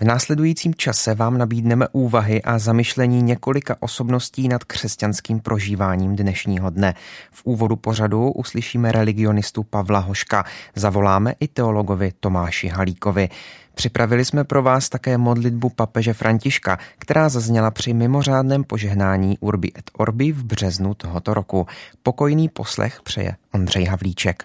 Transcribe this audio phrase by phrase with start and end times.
[0.00, 6.94] V následujícím čase vám nabídneme úvahy a zamyšlení několika osobností nad křesťanským prožíváním dnešního dne.
[7.30, 10.44] V úvodu pořadu uslyšíme religionistu Pavla Hoška,
[10.74, 13.28] zavoláme i teologovi Tomáši Halíkovi.
[13.74, 19.90] Připravili jsme pro vás také modlitbu papeže Františka, která zazněla při mimořádném požehnání Urbi et
[19.92, 21.66] Orbi v březnu tohoto roku.
[22.02, 24.44] Pokojný poslech přeje Ondřej Havlíček.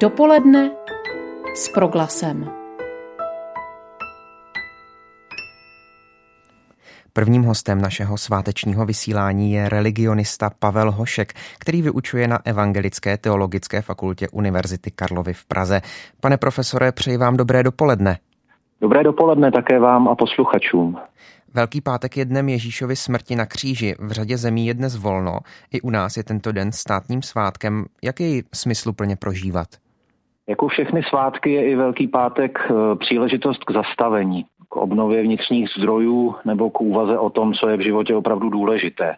[0.00, 0.70] Dopoledne
[1.54, 2.50] s proglasem.
[7.12, 14.28] Prvním hostem našeho svátečního vysílání je religionista Pavel Hošek, který vyučuje na Evangelické teologické fakultě
[14.28, 15.80] Univerzity Karlovy v Praze.
[16.20, 18.18] Pane profesore, přeji vám dobré dopoledne.
[18.80, 20.96] Dobré dopoledne také vám a posluchačům.
[21.54, 23.94] Velký pátek je dnem Ježíšovy smrti na kříži.
[23.98, 25.38] V řadě zemí je dnes volno.
[25.72, 27.84] I u nás je tento den státním svátkem.
[28.02, 29.68] Jak jej smysluplně prožívat?
[30.48, 36.34] Jako všechny svátky je i Velký pátek eh, příležitost k zastavení, k obnově vnitřních zdrojů
[36.44, 39.16] nebo k úvaze o tom, co je v životě opravdu důležité.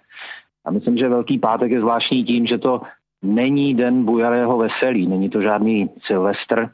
[0.65, 2.81] A myslím, že Velký pátek je zvláštní tím, že to
[3.23, 6.71] není den bujarého veselí, není to žádný Silvestr,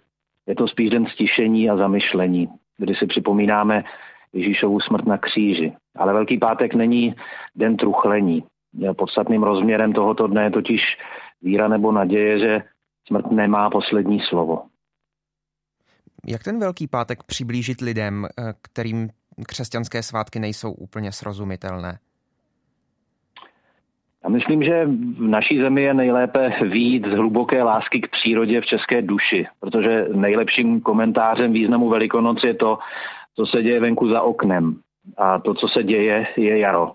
[0.47, 3.85] je to spíš den stišení a zamyšlení, kdy si připomínáme
[4.33, 5.73] Ježíšovu smrt na kříži.
[5.97, 7.15] Ale Velký pátek není
[7.57, 8.45] den truchlení.
[8.97, 10.83] Podstatným rozměrem tohoto dne je totiž
[11.43, 12.63] víra nebo naděje, že
[13.07, 14.63] smrt nemá poslední slovo.
[16.27, 19.09] Jak ten Velký pátek přiblížit lidem, eh, kterým
[19.49, 21.99] křesťanské svátky nejsou úplně srozumitelné?
[24.25, 28.67] Já myslím, že v naší zemi je nejlépe výjít z hluboké lásky k přírodě v
[28.67, 32.79] české duši, protože nejlepším komentářem významu Velikonoc je to,
[33.37, 34.77] co se děje venku za oknem.
[35.17, 36.95] A to, co se děje, je jaro.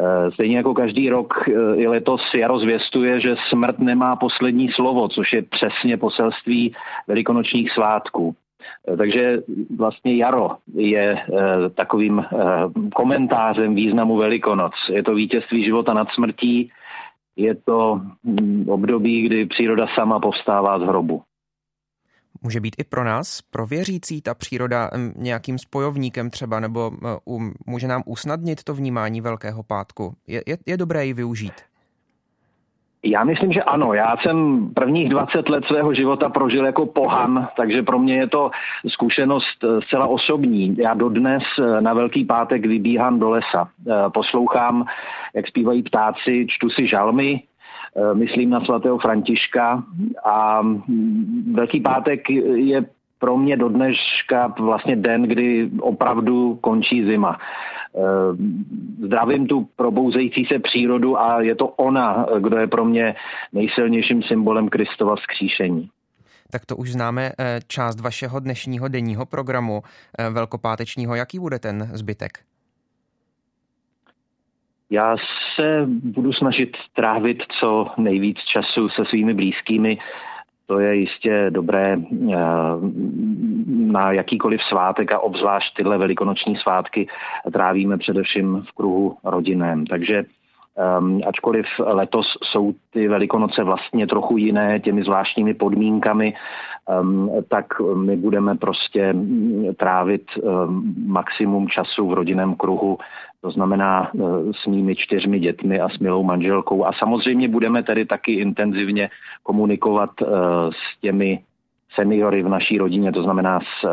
[0.00, 5.08] Eh, stejně jako každý rok eh, i letos jaro zvěstuje, že smrt nemá poslední slovo,
[5.08, 6.74] což je přesně poselství
[7.06, 8.34] velikonočních svátků.
[8.88, 9.42] Eh, takže
[9.76, 11.24] vlastně jaro je
[11.74, 12.24] takovým
[12.94, 14.72] komentářem významu Velikonoc.
[14.92, 16.70] Je to vítězství života nad smrtí,
[17.36, 21.22] je to hm, období, kdy příroda sama povstává z hrobu.
[22.42, 26.92] Může být i pro nás, pro věřící, ta příroda nějakým spojovníkem třeba, nebo
[27.24, 30.14] um, může nám usnadnit to vnímání Velkého pátku.
[30.26, 31.52] Je, je, je dobré ji využít?
[33.04, 33.94] Já myslím, že ano.
[33.94, 38.50] Já jsem prvních 20 let svého života prožil jako pohan, takže pro mě je to
[38.88, 40.76] zkušenost e, zcela osobní.
[40.78, 43.68] Já dodnes e, na Velký pátek vybíhám do lesa.
[44.14, 44.84] Poslouchám,
[45.34, 47.57] jak zpívají ptáci, čtu si žalmy, Eh,
[48.14, 49.84] myslím na svatého Františka
[50.24, 52.84] a mm, Velký pátek je
[53.18, 57.38] pro mě do dneška vlastně den, kdy opravdu končí zima.
[57.96, 58.00] Eh,
[59.06, 63.14] zdravím tu probouzející se přírodu a je to ona, kdo je pro mě
[63.52, 65.90] nejsilnějším symbolem Kristova vzkříšení.
[66.50, 69.82] Tak to už známe eh, část vašeho dnešního denního programu
[70.30, 71.14] velkopátečního.
[71.14, 72.38] Jaký bude ten zbytek?
[74.90, 75.16] Já
[75.54, 79.98] se budu snažit trávit co nejvíc času se svými blízkými.
[80.66, 82.36] To je jistě dobré eh,
[83.66, 87.08] na jakýkoliv svátek a obzvlášť tyhle velikonoční svátky
[87.52, 89.86] trávíme především v kruhu rodinném.
[89.86, 90.24] Takže
[90.98, 96.34] Um, ačkoliv letos jsou ty velikonoce vlastně trochu jiné těmi zvláštními podmínkami,
[97.00, 99.14] um, tak my budeme prostě
[99.76, 102.98] trávit um, maximum času v rodinném kruhu
[103.40, 104.18] to znamená e,
[104.52, 106.84] s mými čtyřmi dětmi a s milou manželkou.
[106.84, 109.10] A samozřejmě budeme tedy taky intenzivně
[109.42, 110.24] komunikovat e,
[110.72, 111.40] s těmi
[111.94, 113.90] seniory v naší rodině, to znamená s e,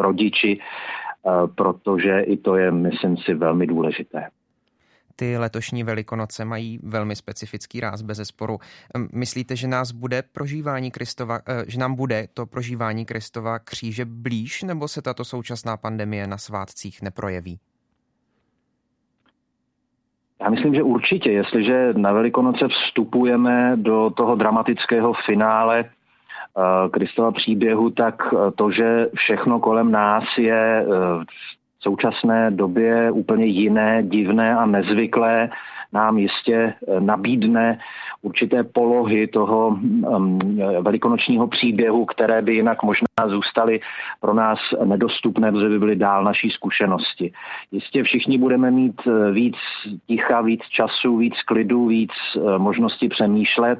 [0.00, 0.60] rodiči,
[1.54, 4.26] protože i to je, myslím si, velmi důležité.
[5.20, 8.58] Ty letošní velikonoce mají velmi specifický ráz bez zesporu.
[9.12, 14.88] Myslíte, že nás bude prožívání Kristova, že nám bude to prožívání Kristova kříže blíž, nebo
[14.88, 17.58] se tato současná pandemie na svátcích neprojeví?
[20.42, 27.90] Já myslím, že určitě, jestliže na Velikonoce vstupujeme do toho dramatického finále eh, Kristova příběhu,
[27.90, 31.24] tak eh, to, že všechno kolem nás je eh,
[31.82, 35.50] současné době úplně jiné, divné a nezvyklé,
[35.92, 37.78] nám jistě eh, nabídne
[38.22, 40.38] určité polohy toho um,
[40.80, 43.80] velikonočního příběhu, které by jinak možná zůstaly
[44.20, 47.32] pro nás nedostupné, protože by byly dál naší zkušenosti.
[47.72, 49.56] Jistě všichni budeme mít eh, víc
[50.06, 53.78] ticha, víc času, víc klidu, víc eh, možnosti přemýšlet.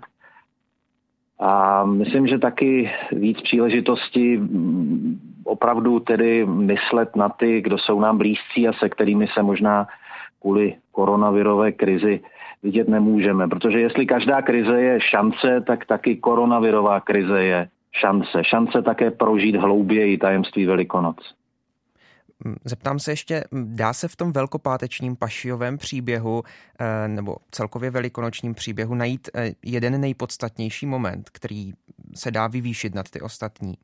[1.43, 5.30] A myslím, že taky víc příležitosti mm,
[5.61, 9.87] opravdu tedy myslet na ty, kdo jsou nám blízcí a se kterými se možná
[10.41, 12.21] kvůli koronavirové krizi
[12.63, 13.49] vidět nemůžeme.
[13.49, 18.45] Protože jestli každá krize je šance, tak taky koronavirová krize je šance.
[18.45, 21.17] Šance také prožít hlouběji tajemství Velikonoc.
[22.45, 26.43] Mm, zeptám se ještě, mm, dá se v tom velkopátečním pašiovém příběhu
[26.81, 31.73] eh, nebo celkově velikonočním příběhu najít eh, jeden nejpodstatnější moment, který
[32.15, 33.75] se dá vyvýšit nad ty ostatní?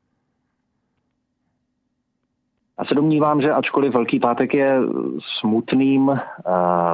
[2.79, 4.79] Já se domnívám, že ačkoliv Velký pátek je
[5.39, 6.17] smutným uh,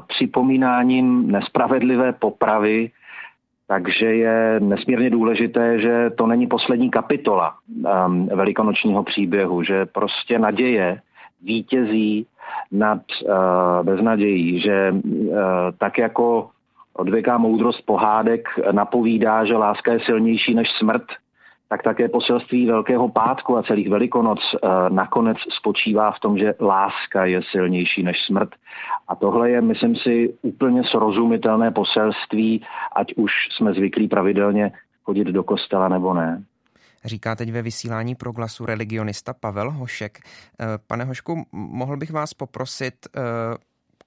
[0.07, 2.91] připomínáním nespravedlivé popravy,
[3.67, 7.55] takže je nesmírně důležité, že to není poslední kapitola
[8.05, 11.01] um, velikonočního příběhu, že prostě naděje
[11.43, 12.27] vítězí
[12.71, 13.33] nad uh,
[13.83, 15.31] beznadějí, že uh,
[15.77, 16.49] tak jako
[16.93, 21.03] odvěká moudrost pohádek napovídá, že láska je silnější než smrt,
[21.73, 27.25] tak také poselství Velkého pátku a celých Velikonoc uh, nakonec spočívá v tom, že láska
[27.25, 28.49] je silnější než smrt.
[29.07, 32.61] A tohle je, myslím si, úplně srozumitelné poselství,
[32.95, 34.71] ať už jsme zvyklí pravidelně
[35.03, 36.43] chodit do kostela nebo ne
[37.05, 40.19] říká teď ve vysílání pro glasu religionista Pavel Hošek.
[40.19, 43.21] Eh, pane Hošku, mohl bych vás poprosit eh,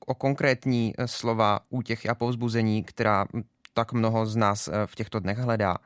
[0.07, 3.27] o konkrétní eh, slova útěchy a povzbuzení, která
[3.75, 5.77] tak mnoho z nás v těchto dnech hledá?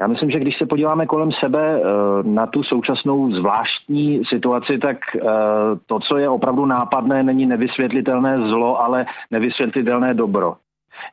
[0.00, 1.80] Já myslím, že když se podíváme kolem sebe
[2.22, 4.96] na tu současnou zvláštní situaci, tak
[5.86, 10.54] to, co je opravdu nápadné, není nevysvětlitelné zlo, ale nevysvětlitelné dobro.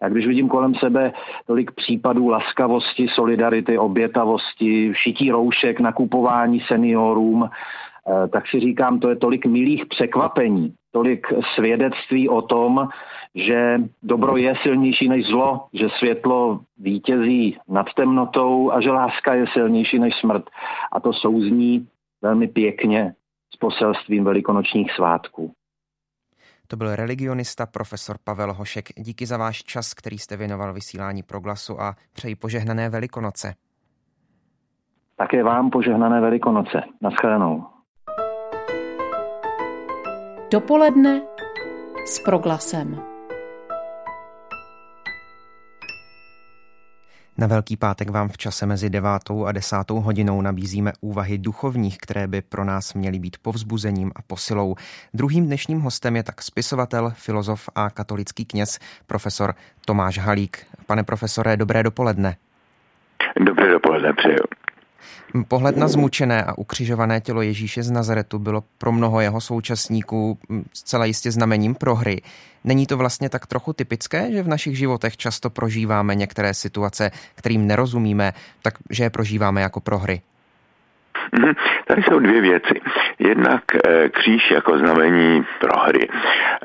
[0.02, 1.12] Já když vidím kolem sebe
[1.48, 9.16] tolik případů laskavosti, solidarity, obětavosti, šití roušek, nakupování seniorům, eh, tak si říkám, to je
[9.16, 12.88] tolik milých překvapení, tolik svědectví o tom,
[13.36, 19.46] že dobro je silnější než zlo, že světlo vítězí nad temnotou a že láska je
[19.54, 20.44] silnější než smrt.
[20.92, 21.88] A to souzní
[22.22, 23.14] velmi pěkně
[23.54, 25.52] s poselstvím velikonočních svátků.
[26.68, 28.86] To byl religionista profesor Pavel Hošek.
[28.98, 33.54] Díky za váš čas, který jste věnoval vysílání Proglasu a přeji požehnané Velikonoce.
[35.18, 36.82] Také vám požehnané Velikonoce.
[37.02, 37.71] Naschledanou.
[40.52, 41.22] Dopoledne
[42.06, 43.02] s Proglasem.
[47.38, 52.28] Na Velký pátek vám v čase mezi devátou a desátou hodinou nabízíme úvahy duchovních, které
[52.28, 54.76] by pro nás měly být povzbuzením a posilou.
[55.14, 59.54] Druhým dnešním hostem je tak spisovatel, filozof a katolický kněz, profesor
[59.86, 60.66] Tomáš Halík.
[60.86, 62.36] Pane profesore, dobré dopoledne.
[63.40, 64.44] Dobré dopoledne, přeju.
[65.48, 70.38] Pohled na zmučené a ukřižované tělo Ježíše z Nazaretu bylo pro mnoho jeho současníků
[70.74, 72.22] zcela jistě znamením prohry.
[72.64, 77.68] Není to vlastně tak trochu typické, že v našich životech často prožíváme některé situace, kterým
[77.68, 80.22] nerozumíme, takže je prožíváme jako prohry?
[81.32, 81.54] Mhm.
[81.88, 82.82] Tady jsou dvě věci.
[83.20, 86.08] Jednak eh, kříž jako znamení prohry.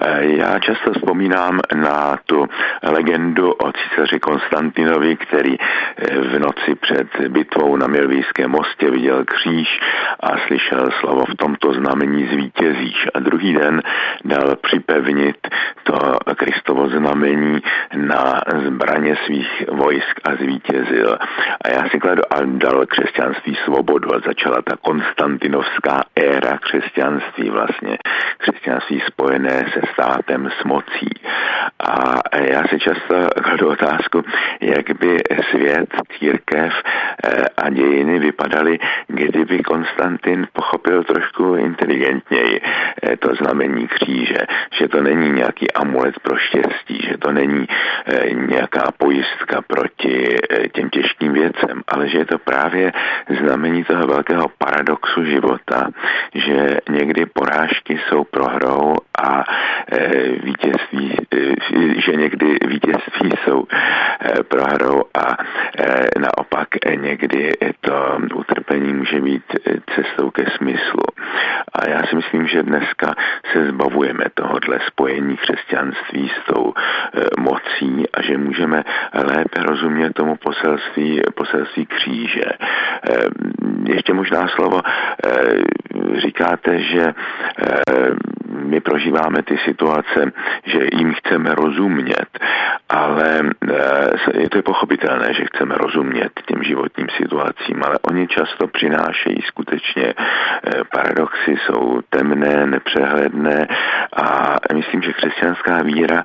[0.00, 2.46] Eh, já často vzpomínám na tu
[2.82, 9.80] legendu o císaři Konstantinovi, který eh, v noci před bitvou na Milvijském mostě viděl kříž
[10.20, 13.08] a slyšel slovo v tomto znamení zvítězíš.
[13.14, 13.82] A druhý den
[14.24, 15.36] dal připevnit
[15.82, 17.60] to Kristovo znamení
[17.96, 21.18] na zbraně svých vojsk a zvítězil.
[21.64, 27.98] A já si kladu a dal křesťanství svobodu a začala ta konstantinovská éra křesťanství, vlastně
[28.38, 31.10] křesťanství spojené se státem s mocí.
[31.80, 32.20] A
[32.52, 34.22] já si často kladu otázku,
[34.60, 35.18] jak by
[35.50, 35.88] svět,
[36.18, 36.72] církev
[37.24, 44.38] eh, a dějiny vypadaly, kdyby Konstantin pochopil trošku inteligentněji eh, to znamení kříže,
[44.78, 50.36] že to není nějaký amulet pro štěstí, že to není eh, nějaká pojistka proti
[50.72, 52.92] těm těžkým věcem, ale že je to právě
[53.40, 54.25] znamení toho velkého
[54.58, 55.90] paradoxu života,
[56.34, 59.44] že někdy porážky jsou prohrou a
[59.92, 65.36] e, vítězství, e, že někdy vítězství jsou e, prohrou a
[66.18, 69.42] naopak někdy to utrpení může být
[69.94, 71.02] cestou ke smyslu.
[71.72, 73.14] A já si myslím, že dneska
[73.52, 76.72] se zbavujeme tohohle spojení křesťanství s tou
[77.38, 82.50] mocí a že můžeme lépe rozumět tomu poselství, poselství kříže.
[83.88, 84.80] Ještě možná slovo
[86.16, 87.14] říkáte, že
[88.48, 90.32] my prožíváme ty situace,
[90.64, 92.28] že jim chceme rozumět
[92.88, 93.40] ale
[94.34, 100.14] je to pochopitelné, že chceme rozumět těm životním situacím, ale oni často přinášejí skutečně
[100.92, 103.66] paradoxy, jsou temné, nepřehledné
[104.16, 106.22] a myslím, že křesťanská víra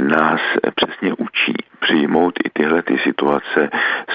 [0.00, 0.40] nás
[0.74, 3.68] přesně učí přijmout i tyhle ty situace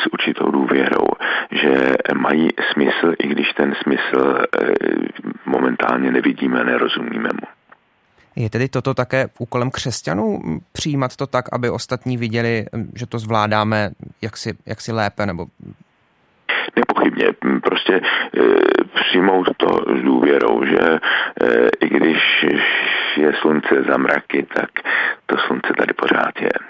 [0.04, 1.08] s určitou důvěrou,
[1.52, 4.74] že mají smysl, i když ten smysl eh,
[5.46, 7.48] momentálně nevidíme, nerozumíme mu.
[8.36, 10.40] Je tedy toto také úkolem křesťanů
[10.72, 13.90] přijímat to tak, aby ostatní viděli, že to zvládáme
[14.22, 15.46] jaksi, jaksi lépe nebo
[16.76, 17.26] Nepochybně,
[17.64, 18.02] prostě e,
[19.02, 19.68] přijmout to
[20.00, 21.00] s důvěrou, že e,
[21.80, 22.46] i když
[23.18, 24.70] je slunce za mraky, tak
[25.26, 26.69] to slunce tady pořád je.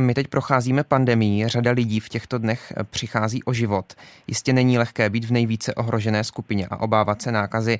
[0.00, 3.94] My teď procházíme pandemii, řada lidí v těchto dnech přichází o život.
[4.26, 7.78] Jistě není lehké být v nejvíce ohrožené skupině a obávat se nákazy.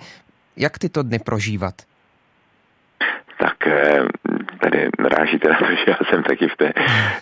[0.56, 1.74] Jak tyto dny prožívat?
[3.38, 3.98] Tak eh,
[4.58, 6.72] tady narážíte na to, že já jsem taky v té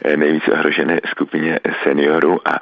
[0.04, 2.54] eh, nejvíce ohrožené skupině seniorů a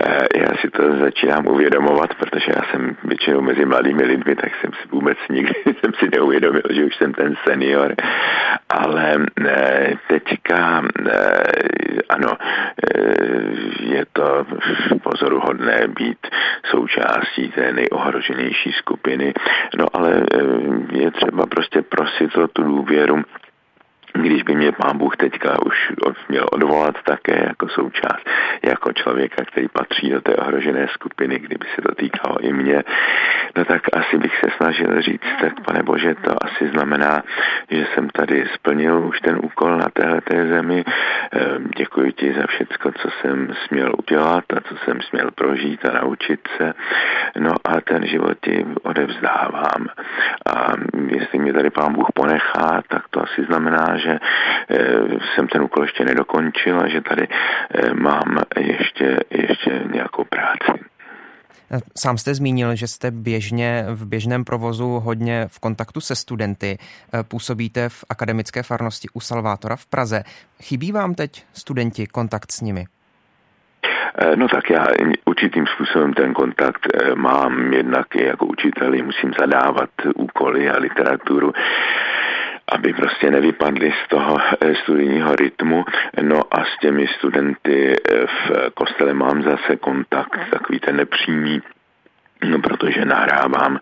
[0.00, 4.70] eh, já si to začínám uvědomovat, protože já jsem většinou mezi mladými lidmi, tak jsem
[4.72, 7.94] si vůbec nikdy jsem si neuvědomil, že už jsem ten senior,
[8.68, 9.14] ale
[9.46, 10.82] eh, teďka
[12.08, 12.28] ano,
[13.80, 14.46] je to
[15.02, 16.18] pozoruhodné být
[16.64, 19.34] součástí té nejohroženější skupiny,
[19.78, 20.22] no ale
[20.92, 23.22] je třeba prostě prosit o tu důvěru
[24.12, 25.92] když by mě pán Bůh teďka už
[26.28, 28.28] měl odvolat také jako součást,
[28.62, 32.82] jako člověka, který patří do té ohrožené skupiny, kdyby se to týkalo i mě,
[33.56, 37.22] no tak asi bych se snažil říct, tak pane Bože, to asi znamená,
[37.70, 40.84] že jsem tady splnil už ten úkol na této zemi.
[41.32, 45.92] Ehm, děkuji ti za všecko, co jsem směl udělat a co jsem směl prožít a
[45.92, 46.74] naučit se.
[47.38, 49.86] No a ten život ti odevzdávám.
[50.46, 50.72] A
[51.08, 54.18] jestli mě tady pán Bůh ponechá, tak to asi znamená, že
[54.70, 54.78] eh,
[55.34, 60.84] jsem ten úkol ještě nedokončil a že tady eh, mám ještě, ještě nějakou práci.
[61.96, 66.78] Sám jste zmínil, že jste běžně v běžném provozu hodně v kontaktu se studenty.
[66.80, 70.22] Eh, působíte v akademické farnosti u Salvátora v Praze.
[70.62, 72.84] Chybí vám teď studenti kontakt s nimi?
[74.36, 74.86] No tak já
[75.24, 81.52] určitým způsobem ten kontakt mám jednak jako učiteli, musím zadávat úkoly a literaturu
[82.68, 85.84] aby prostě nevypadli z toho eh, studijního rytmu.
[86.22, 91.62] No a s těmi studenty eh, v kostele mám zase kontakt, takový ten nepřímý,
[92.62, 93.78] protože nahrávám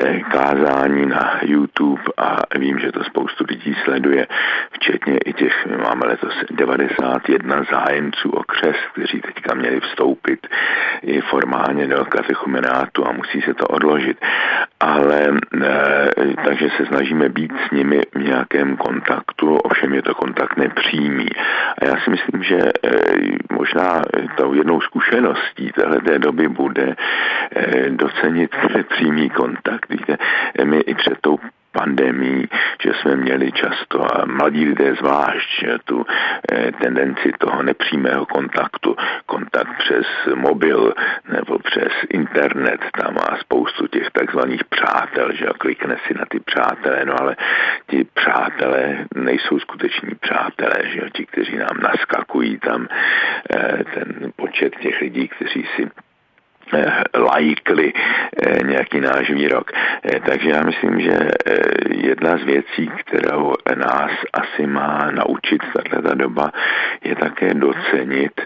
[0.00, 4.26] eh, kázání na YouTube a vím, že to spoustu lidí sleduje,
[4.70, 10.46] včetně i těch, máme letos 91 zájemců o křes, kteří teďka měli vstoupit
[11.02, 14.18] i formálně do katechumenátu a musí se to odložit.
[14.80, 15.74] Ale e,
[16.44, 21.28] takže se snažíme být s nimi v nějakém kontaktu, ovšem je to kontakt nepřímý.
[21.78, 22.90] A já si myslím, že e,
[23.52, 24.02] možná
[24.36, 26.96] tou jednou zkušeností téhle doby bude
[27.96, 28.50] docenit
[28.88, 29.88] přímý kontakt.
[29.90, 30.16] Víte,
[30.64, 31.38] my i před tou
[31.78, 32.48] pandemí,
[32.82, 36.06] že jsme měli často, a mladí lidé zvlášť, tu
[36.52, 40.94] eh, tendenci toho nepřímého kontaktu, kontakt přes mobil
[41.28, 47.04] nebo přes internet, tam má spoustu těch takzvaných přátel, že klikne si na ty přátelé,
[47.04, 47.36] no ale
[47.90, 55.00] ti přátelé nejsou skuteční přátelé, že ti, kteří nám naskakují tam eh, ten počet těch
[55.00, 55.90] lidí, kteří si
[57.14, 59.70] lajkli eh, nějaký náš výrok.
[59.72, 61.18] Eh, takže já myslím, že
[61.90, 66.52] jedna z věcí, kterou nás asi má naučit tato doba,
[67.04, 68.40] je také docenit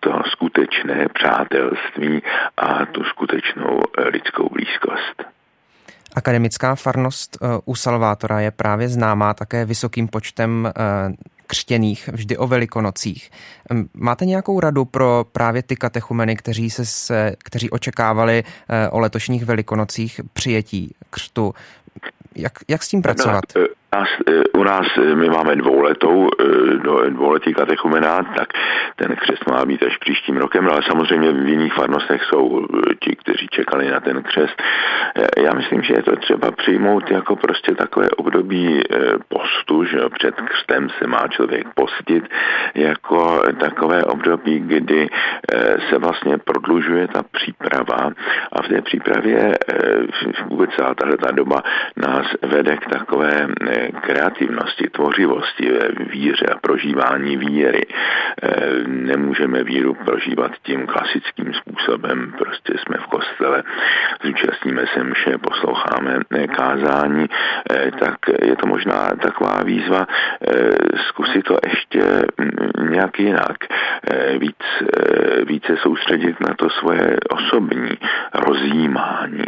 [0.00, 2.22] to skutečné přátelství
[2.56, 3.80] a tu skutečnou
[4.12, 5.24] lidskou blízkost.
[6.16, 10.72] Akademická farnost u Salvátora je právě známá také vysokým počtem
[11.46, 13.30] křtěných vždy o velikonocích.
[13.94, 20.20] Máte nějakou radu pro právě ty katechumeny, kteří, se, kteří očekávali eh, o letošních velikonocích
[20.32, 21.54] přijetí křtu?
[22.34, 23.44] Jak, jak s tím pracovat?
[23.56, 28.48] No, nás, e, u nás e, my máme dvouletou, e, dvouletý katechumenát, tak
[28.96, 32.66] ten křest má být až příštím rokem, ale samozřejmě v jiných farnostech jsou
[33.00, 34.62] ti, kteří čekali na ten křest.
[35.38, 38.82] Já myslím, že je to třeba přijmout jako prostě takové období
[39.28, 42.24] postu, že před křtem se má člověk postit,
[42.74, 45.08] jako takové období, kdy
[45.90, 48.10] se vlastně prodlužuje ta příprava
[48.52, 49.52] a v té přípravě
[50.46, 51.62] vůbec celá tahle ta doba
[51.96, 53.46] nás vede k takové
[54.00, 57.82] kreativnosti, tvořivosti ve víře a prožívání víry.
[58.42, 58.56] Eh,
[58.86, 63.62] nemůžeme víru prožívat tím klasickým způsobem, prostě jsme v kostele,
[64.22, 66.18] zúčastní účastníme se mše, posloucháme
[66.56, 67.26] kázání,
[67.98, 70.06] tak je to možná taková výzva
[71.08, 72.02] zkusit to ještě
[72.90, 73.56] nějak jinak,
[74.38, 74.56] víc,
[75.46, 77.90] více soustředit na to svoje osobní
[78.34, 79.44] rozjímání,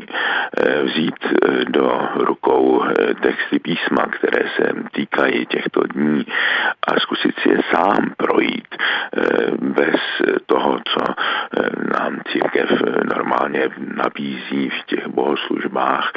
[0.84, 1.18] vzít
[1.68, 2.84] do rukou
[3.20, 6.26] texty písma, které se týkají těchto dní
[6.86, 8.68] a zkusit si je sám projít
[9.60, 10.00] bez
[10.46, 11.04] toho, co
[11.98, 12.68] nám církev
[13.28, 16.12] normálně nabízí v těch bohoslužbách,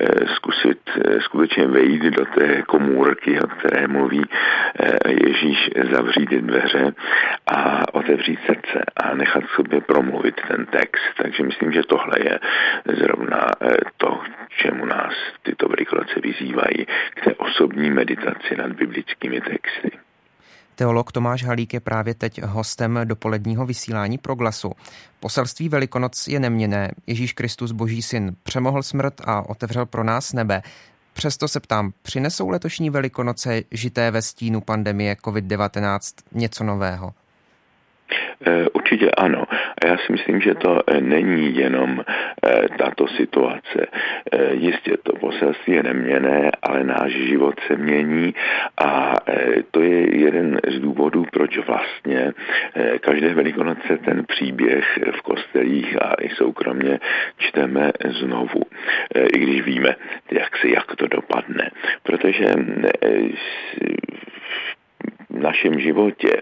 [0.00, 6.92] eh, zkusit eh, skutečně vejít do té komůrky, o které mluví eh, Ježíš, zavřít dveře
[7.46, 11.14] a otevřít srdce a nechat sobě promluvit ten text.
[11.16, 12.38] Takže myslím, že tohle je
[12.98, 13.46] zrovna
[13.96, 20.05] to, čemu nás tyto velikonoce vyzývají, k té osobní meditaci nad biblickými texty.
[20.76, 24.72] Teolog Tomáš Halík je právě teď hostem dopoledního vysílání pro glasu.
[25.20, 26.92] Poselství Velikonoc je neměné.
[27.06, 30.62] Ježíš Kristus, boží syn, přemohl smrt a otevřel pro nás nebe.
[31.12, 35.98] Přesto se ptám, přinesou letošní Velikonoce žité ve stínu pandemie COVID-19
[36.32, 37.14] něco nového?
[38.46, 39.44] Eh, určitě ano.
[39.82, 43.86] A já si myslím, že to eh, není jenom eh, tato situace.
[44.52, 48.34] Jistě to poselství je neměné, ale náš život se mění
[48.84, 49.14] a
[49.70, 52.32] to je jeden z důvodů, proč vlastně
[53.00, 57.00] každé velikonoce ten příběh v kostelích a i soukromně
[57.38, 58.62] čteme znovu.
[59.34, 59.94] I když víme,
[60.30, 61.70] jak, se, jak to dopadne.
[62.02, 62.46] Protože
[65.36, 66.40] našem životě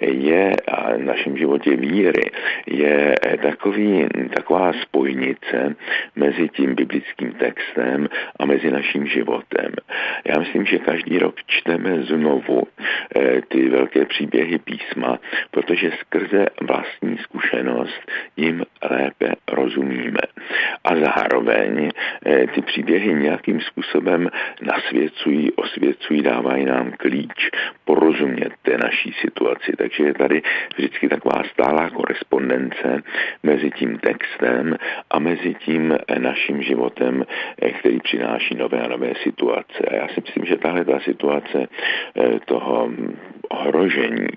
[0.00, 2.30] je a našem životě víry
[2.66, 5.76] je takový, taková spojnice
[6.16, 8.08] mezi tím biblickým textem
[8.40, 9.72] a mezi naším životem.
[10.24, 12.62] Já myslím, že každý rok čteme znovu
[13.16, 15.18] eh, ty velké příběhy písma,
[15.50, 18.00] protože skrze vlastní zkušenost
[18.36, 20.24] jim lépe rozumíme.
[20.84, 21.90] A zároveň
[22.26, 24.28] eh, ty příběhy nějakým způsobem
[24.62, 27.50] nasvěcují, osvěcují, dávají nám klíč
[27.84, 29.72] porozumět rozumět té naší situaci.
[29.78, 30.42] Takže je tady
[30.76, 33.02] vždycky taková stálá korespondence
[33.42, 34.76] mezi tím textem
[35.10, 37.24] a mezi tím naším životem,
[37.62, 39.78] eh, který přináší nové a nové situace.
[39.90, 41.68] A já si myslím, že tahle ta situace
[42.16, 42.90] eh, toho
[43.48, 44.28] ohrožení,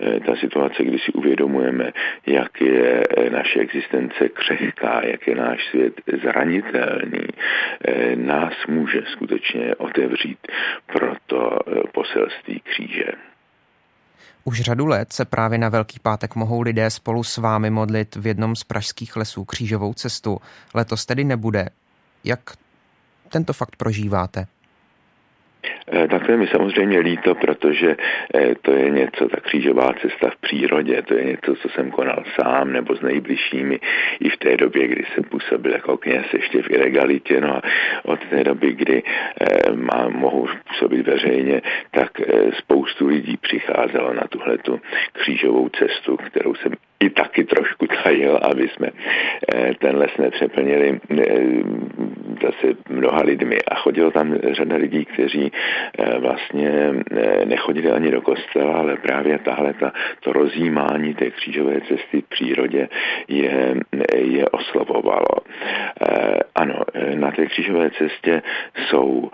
[0.00, 1.92] eh, ta situace, kdy si uvědomujeme,
[2.26, 7.26] jak je naše existence křehká, jak je náš svět zranitelný,
[8.14, 10.38] nás může skutečně otevřít
[10.86, 11.58] pro to
[11.92, 13.12] poselství kříže.
[14.48, 18.26] Už řadu let se právě na Velký pátek mohou lidé spolu s vámi modlit v
[18.26, 20.40] jednom z pražských lesů křížovou cestu.
[20.74, 21.68] Letos tedy nebude.
[22.24, 22.40] Jak
[23.28, 24.46] tento fakt prožíváte?
[25.92, 27.96] Eh, tak to je mi samozřejmě líto, protože
[28.34, 32.24] eh, to je něco, ta křížová cesta v přírodě, to je něco, co jsem konal
[32.40, 33.80] sám nebo s nejbližšími
[34.20, 37.62] i v té době, kdy jsem působil jako kněz ještě v ilegalitě, no a
[38.04, 42.10] od té doby, kdy eh, má, mohu působit veřejně, tak
[42.58, 44.80] spoustu lidí přicházelo na tuhletu
[45.12, 48.88] křížovou cestu, kterou jsem i taky trošku tajil, aby jsme
[49.78, 51.00] ten les nepřeplnili
[52.42, 53.58] zase mnoha lidmi.
[53.68, 55.52] A chodilo tam řada lidí, kteří
[55.98, 56.70] Eh, vlastně
[57.16, 62.28] eh, nechodili ani do kostela, ale právě tahle ta, to rozjímání té křížové cesty v
[62.28, 62.88] přírodě
[63.28, 63.74] je,
[64.14, 65.36] je oslovovalo.
[66.10, 66.82] Eh, ano,
[67.14, 68.42] na té křížové cestě
[68.76, 69.30] jsou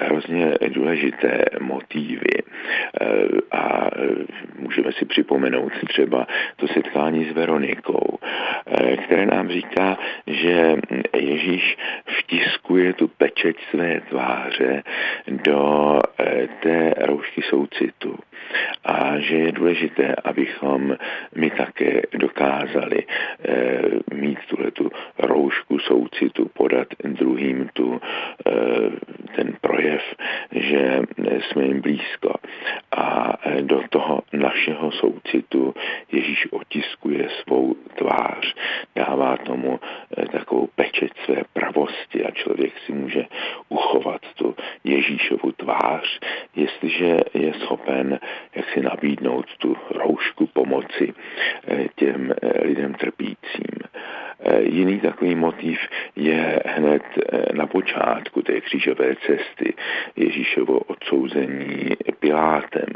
[0.00, 2.42] hrozně důležité motivy
[3.52, 3.90] a
[4.58, 6.26] můžeme si připomenout třeba
[6.56, 8.18] to setkání s Veronikou,
[9.04, 10.76] které nám říká, že
[11.16, 11.76] Ježíš
[12.18, 14.82] vtiskuje tu pečeť své tváře
[15.28, 18.18] do eh, té roušky soucitu
[18.84, 20.96] a že je důležité, abychom
[21.34, 23.82] my také dokázali eh,
[24.14, 28.00] mít tuhle tu roušku soucitu, podat druhým tu,
[28.46, 28.52] eh,
[29.36, 30.02] ten projev,
[30.52, 31.00] že
[31.40, 32.34] jsme jim blízko.
[32.96, 35.74] A do toho našeho soucitu
[36.12, 38.13] Ježíš otiskuje svou tvář,
[38.96, 39.80] dává tomu
[40.32, 43.24] takovou pečeť své pravosti a člověk si může
[43.68, 46.20] uchovat tu Ježíšovu tvář,
[46.56, 48.18] jestliže je schopen
[48.54, 51.14] jak si nabídnout tu roušku pomoci
[51.68, 53.74] eh, těm eh, lidem trpícím.
[54.40, 55.78] Eh, jiný takový motiv
[56.16, 57.02] je hned
[57.52, 59.74] na počátku té křížové cesty
[60.16, 62.88] Ježíšovo odsouzení Pilátem.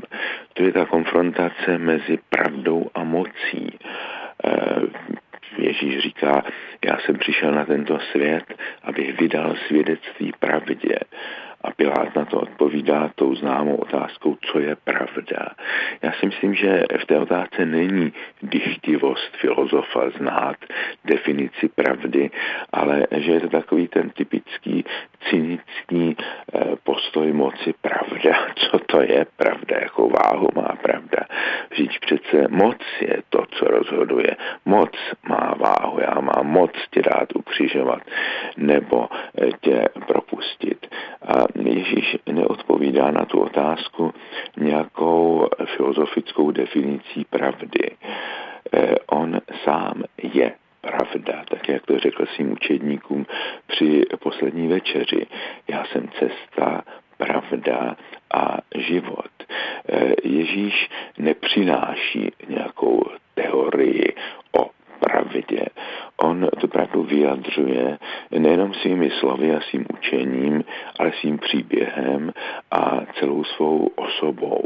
[0.55, 3.79] To je ta konfrontace mezi pravdou a mocí.
[5.59, 6.45] Ježíš říká,
[6.85, 8.45] já jsem přišel na tento svět,
[8.83, 10.99] abych vydal svědectví pravdě.
[11.69, 15.53] A Pilát na to odpovídá tou známou otázkou, co je pravda.
[16.03, 20.57] Já si myslím, že v té otázce není dychtivost filozofa znát
[21.05, 22.31] definici pravdy,
[22.73, 24.85] ale že je to takový ten typický
[25.31, 28.47] cynický eh, postoj moci pravda.
[28.71, 29.77] Co to je pravda?
[29.81, 31.27] Jakou váhu má pravda?
[31.71, 34.37] Vždyť přece moc je to, co rozhoduje.
[34.65, 34.91] Moc
[35.29, 36.01] má váhu.
[36.01, 38.03] Já mám moc tě dát ukřižovat
[38.57, 40.87] nebo eh, tě propustit.
[41.23, 44.15] A Ježíš neodpovídá na tu otázku
[44.57, 47.91] nějakou filozofickou definicí pravdy.
[48.73, 53.27] Eh, on sám je pravda, tak jak to řekl svým učedníkům
[53.67, 55.27] při poslední večeři.
[55.69, 56.83] Já jsem cesta,
[57.17, 57.97] pravda
[58.35, 59.31] a život.
[59.89, 64.15] Eh, Ježíš nepřináší nějakou teorii
[65.01, 65.67] pravdě.
[66.17, 67.99] On tu pravdu vyjadřuje
[68.39, 70.65] nejenom svými slovy a svým učením,
[70.99, 72.33] ale svým příběhem
[72.71, 74.63] a celou svou osobou.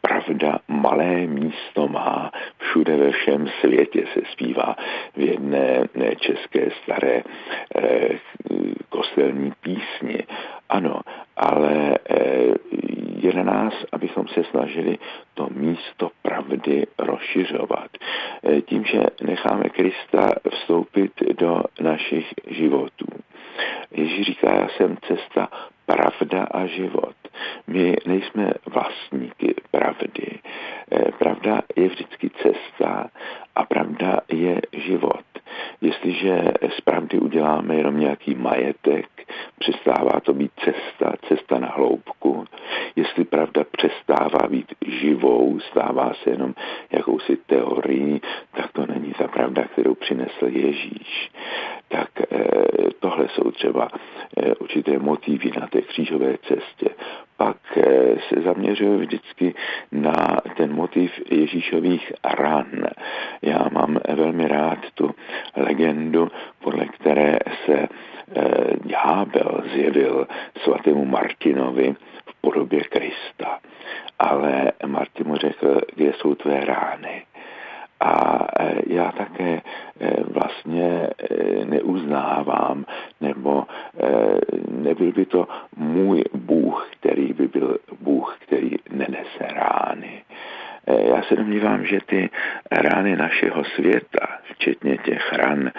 [0.00, 4.76] Pravda malé místo má všude ve všem světě se zpívá
[5.16, 7.22] v jedné české staré
[7.76, 8.08] eh,
[8.88, 10.18] kostelní písni.
[10.68, 11.00] Ano,
[11.36, 12.54] ale eh,
[13.20, 14.98] je na nás, abychom se snažili
[15.34, 17.90] to místo pravdy rozšiřovat.
[18.42, 23.06] Eh, tím, že necháme Krista vstoupit do našich životů.
[23.90, 25.48] Ježíš říká, já jsem cesta,
[25.88, 27.16] pravda a život.
[27.66, 30.38] My nejsme vlastníky pravdy.
[30.92, 33.08] Eh, pravda je vždycky cesta
[33.54, 35.24] a pravda je život.
[35.80, 39.06] Jestliže z pravdy uděláme jenom nějaký majetek,
[39.58, 42.44] přestává to být cesta, cesta na hloubku.
[42.96, 46.54] Jestli pravda přestává být živou, stává se jenom
[46.90, 48.20] jakousi teorií,
[48.56, 51.30] tak to není ta pravda, kterou přinesl Ježíš.
[51.88, 52.48] Tak eh,
[53.08, 53.88] tohle jsou třeba
[54.36, 56.88] eh, určité motivy na té křížové cestě.
[57.36, 59.54] Pak eh, se zaměřuji vždycky
[59.92, 62.66] na ten motiv Ježíšových ran.
[63.42, 65.14] Já mám velmi rád tu
[65.56, 67.88] legendu, podle které se
[68.84, 70.26] ďábel zjevil
[70.62, 71.94] svatému Martinovi
[72.26, 73.58] v podobě Krista.
[74.18, 77.22] Ale Martin mu řekl, kde jsou tvé rány.
[78.00, 79.60] A e, já také
[80.00, 82.84] e, vlastně e, neuznávám,
[83.20, 83.64] nebo
[84.70, 90.22] nebyl by to můj Bůh, který by byl Bůh, který nenese rány.
[90.86, 92.30] Já se domnívám, že ty
[92.70, 95.70] rány našeho světa, včetně těch ran,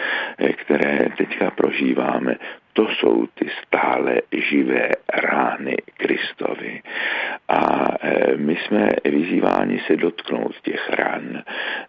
[0.55, 2.35] které teďka prožíváme,
[2.73, 6.81] to jsou ty stále živé rány Kristovi.
[7.47, 11.43] A e, my jsme vyzýváni se dotknout těch ran.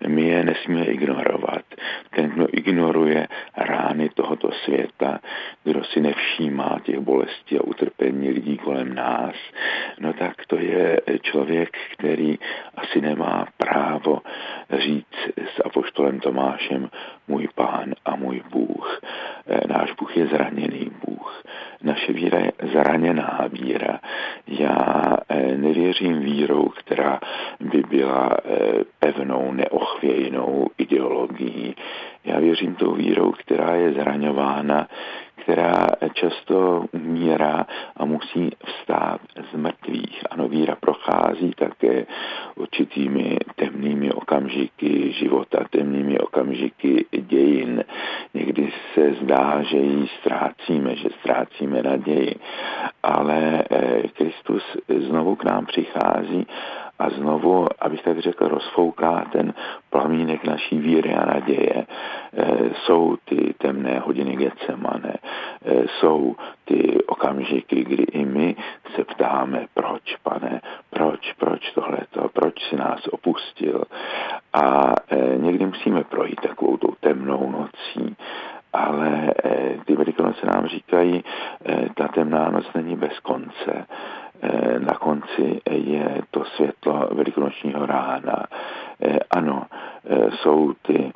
[0.07, 1.63] My je nesmíme ignorovat.
[2.15, 5.19] Ten, kdo ignoruje rány tohoto světa,
[5.65, 9.35] kdo si nevšímá těch bolestí a utrpení lidí kolem nás,
[10.01, 12.39] no tak to je člověk, který
[12.77, 14.21] asi nemá právo
[14.79, 16.89] říct s apoštolem Tomášem
[17.31, 19.01] můj pán a můj Bůh.
[19.47, 21.43] E, náš Bůh je zraněný Bůh.
[21.83, 24.01] Naše víra je zraněná víra.
[24.47, 27.21] Já e, nevěřím vírou, která
[27.61, 28.59] by byla e,
[28.99, 31.75] pevnou, neochvějnou ideologií.
[32.25, 34.89] Já věřím tou vírou, která je zraňována,
[35.37, 39.21] která často umírá a musí vstát
[39.53, 40.21] z mrtvých.
[40.31, 42.07] Ano, víra prochází také
[42.55, 47.85] určitými temnými okamžiky života, temnými okamžiky dějin.
[48.35, 52.35] Někdy se zdá, že ji ztrácíme, že ztrácíme naději,
[53.03, 56.47] ale eh, Kristus znovu k nám přichází
[57.01, 59.55] a znovu, abych tak řekl, rozfouká ten
[59.91, 61.75] plamínek naší víry a naděje.
[61.77, 61.87] E,
[62.75, 68.57] jsou ty temné hodiny Getsemane, e, jsou ty okamžiky, kdy i my
[68.95, 70.61] se ptáme, proč, pane,
[70.91, 73.85] proč, proč tohleto, proč si nás opustil.
[74.53, 78.17] A e, někdy musíme projít takovou tou temnou nocí,
[78.73, 79.35] ale
[79.85, 81.25] ty velikonoce nám říkají,
[81.95, 83.87] ta temná noc není bez konce.
[84.43, 88.47] Eh, na konci je to světlo velikonočního rána.
[89.03, 89.67] Eh, ano,
[90.05, 91.13] eh, jsou ty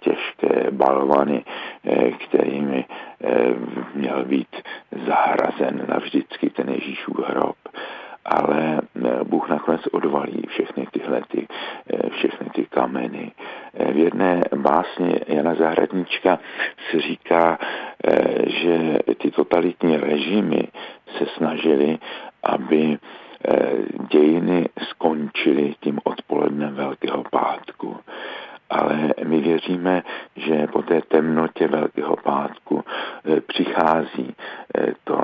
[0.00, 1.44] těžké balvany,
[2.24, 2.84] kterými
[3.94, 4.56] měl být
[5.06, 7.56] zahrazen navždycky ten Ježíšův hrob
[8.26, 8.80] ale
[9.24, 11.46] Bůh nakonec odvalí všechny tyhle, ty,
[12.10, 13.32] všechny ty kameny.
[13.92, 16.38] V jedné básni Jana Zahradníčka
[16.90, 17.58] se říká,
[18.46, 20.68] že ty totalitní režimy
[21.18, 21.98] se snažili,
[22.44, 22.98] aby
[23.48, 23.72] eh,
[24.10, 27.96] dějiny skončily tím odpolednem Velkého pátku.
[28.70, 30.02] Ale my věříme,
[30.36, 34.34] že po té temnotě Velkého pátku eh, přichází
[34.78, 35.20] eh, to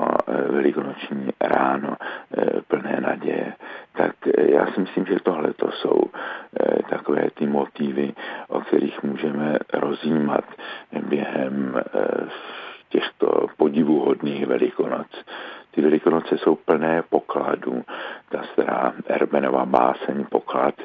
[0.49, 1.95] velikonoční ráno
[2.67, 3.53] plné naděje.
[3.93, 6.01] Tak já si myslím, že tohle to jsou
[6.89, 8.13] takové ty motivy,
[8.47, 10.45] o kterých můžeme rozjímat
[11.09, 11.81] během
[12.91, 15.07] těchto podivuhodných velikonoc.
[15.71, 17.83] Ty velikonoce jsou plné pokladů.
[18.29, 20.75] Ta stará Erbenová báseň poklad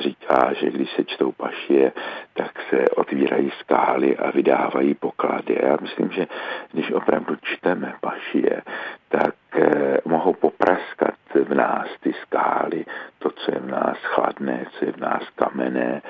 [0.00, 1.92] říká, že když se čtou pašie,
[2.34, 5.58] tak se otvírají skály a vydávají poklady.
[5.62, 6.26] Já myslím, že
[6.72, 8.62] když opravdu čteme pašie,
[9.08, 12.84] tak eh, mohou popraskat v nás ty skály,
[13.18, 16.02] to, co je v nás chladné, co je v nás kamenné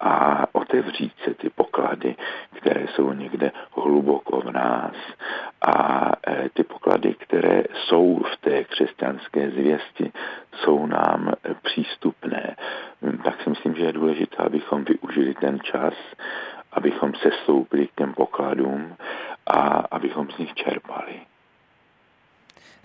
[0.00, 2.16] a otevřít se ty poklady,
[2.60, 4.96] které jsou někde hluboko v nás.
[5.62, 10.12] A e, ty poklady, které jsou v té křesťanské zvěsti,
[10.56, 12.56] jsou nám přístupné.
[13.24, 15.94] Tak si myslím, že je důležité, abychom využili ten čas,
[16.72, 18.96] abychom se stoupili k těm pokladům
[19.46, 21.29] a abychom z nich čerpali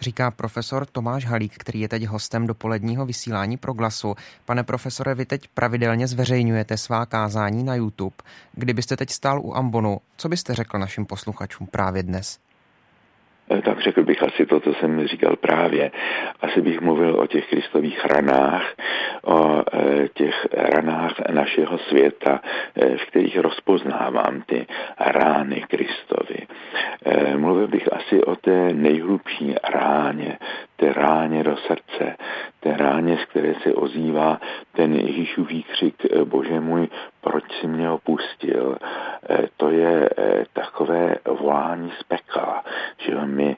[0.02, 4.16] říká profesor Tomáš Halík, který je teď hostem dopoledního vysílání pro glasu.
[4.46, 8.16] Pane profesore, vy teď pravidelně zveřejňujete svá kázání na YouTube.
[8.54, 12.40] Kdybyste teď stál u Ambonu, co byste řekl našim posluchačům právě dnes?
[13.50, 15.92] Eh, tak řekl bych asi to, co jsem říkal právě.
[16.42, 18.74] Asi bych mluvil o těch kristových ranách,
[19.24, 22.42] o eh, těch ranách našeho světa,
[22.76, 24.66] eh, v kterých rozpoznávám ty
[25.00, 26.48] rány Kristovi.
[27.38, 30.38] Mluvil bych asi o té nejhlubší ráně,
[30.76, 32.16] té ráně do srdce,
[32.60, 34.40] té ráně, z které se ozývá
[34.72, 36.88] ten Ježíšův výkřik, Bože můj,
[37.22, 38.78] proč si mě opustil?
[39.58, 40.10] To je
[40.54, 42.64] takové volání z pekla,
[42.98, 43.56] že my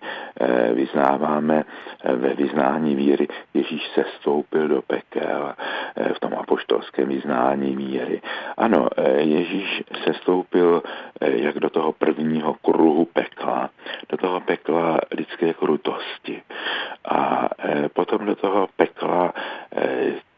[0.73, 1.63] vyznáváme
[2.03, 5.53] ve vyznání víry, Ježíš se stoupil do pekel
[6.13, 8.21] v tom apoštolském vyznání víry.
[8.57, 10.83] Ano, Ježíš se stoupil
[11.21, 13.69] jak do toho prvního kruhu pekla,
[14.09, 16.41] do toho pekla lidské krutosti
[17.09, 17.49] a
[17.93, 19.33] potom do toho pekla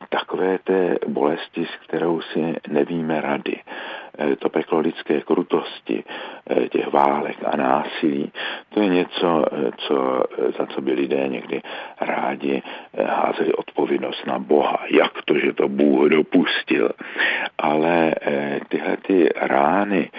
[0.09, 3.59] takové té bolesti, s kterou si nevíme rady.
[4.19, 6.03] Eh, to peklo lidské krutosti,
[6.49, 8.31] eh, těch válek a násilí,
[8.69, 10.23] to je něco, eh, co,
[10.57, 11.61] za co by lidé někdy
[12.01, 12.61] rádi
[13.05, 14.83] házeli odpovědnost na Boha.
[14.91, 16.89] Jak to, že to Bůh dopustil.
[17.57, 18.15] Ale
[18.69, 20.09] tyhle ty rány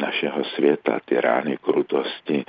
[0.00, 2.44] našeho světa, ty rány krutosti,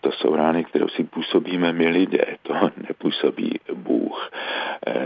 [0.00, 2.54] to jsou rány, které si působíme my lidé, to
[2.88, 4.30] nepůsobí Bůh.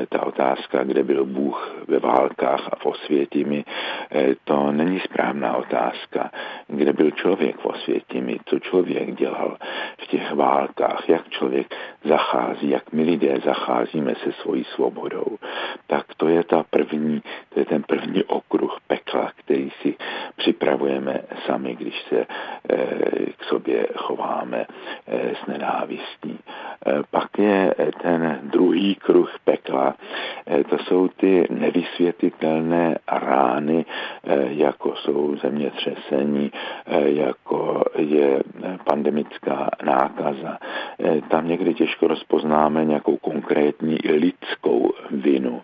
[0.09, 3.65] Ta otázka, kde byl Bůh ve válkách a v osvětimi,
[4.45, 6.31] to není správná otázka,
[6.69, 9.57] kde byl člověk v osvětimi, co člověk dělal
[9.99, 15.39] v těch válkách, jak člověk zachází, jak my lidé zacházíme se svojí svobodou.
[15.87, 19.95] Tak to je ta první, to je ten první okruh pekla, který si
[20.37, 22.27] připravujeme sami, když se e,
[23.37, 24.67] k sobě chováme
[25.07, 26.39] e, s nenávistí.
[27.11, 29.52] Pak je ten druhý kruh pekla,
[30.71, 33.85] to jsou ty nevysvětitelné rány,
[34.25, 36.53] e, jako jsou zemětřesení,
[36.87, 38.43] e, jako je
[38.85, 40.59] pandemická nákaza.
[41.29, 45.63] Tam někdy těžko rozpoznáme nějakou konkrétní lidskou vinu.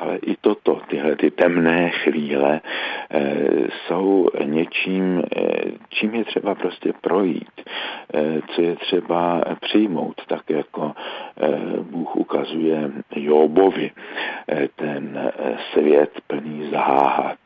[0.00, 2.60] Ale i toto, tyhle ty temné chvíle
[3.70, 5.22] jsou něčím,
[5.88, 7.60] čím je třeba prostě projít,
[8.48, 10.92] co je třeba přijmout, tak jako
[11.80, 13.90] Bůh ukazuje Jobovi
[14.76, 15.32] ten
[15.72, 17.38] svět plný záhad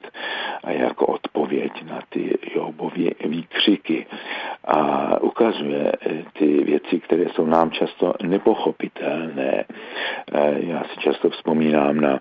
[0.64, 4.06] a jako odpověď na ty Jobově výkřiky
[4.64, 5.92] a ukazuje
[6.32, 9.64] ty věci, které jsou nám často nepochopitelné.
[10.56, 12.20] Já si často vzpomínám na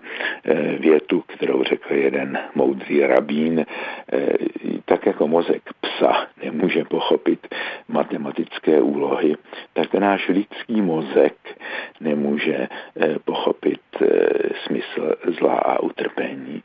[0.78, 3.66] větu, kterou řekl jeden moudrý rabín,
[4.84, 7.54] tak jako mozek psa nemůže pochopit
[7.88, 9.34] matematické úlohy,
[9.72, 11.34] tak náš lidský mozek
[12.00, 12.68] nemůže
[13.24, 13.80] pochopit
[14.66, 16.62] smysl zla a utrpení.